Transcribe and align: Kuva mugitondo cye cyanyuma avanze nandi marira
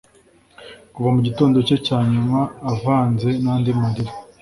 Kuva 0.93 1.09
mugitondo 1.15 1.57
cye 1.67 1.77
cyanyuma 1.87 2.39
avanze 2.71 3.29
nandi 3.43 3.69
marira 3.79 4.11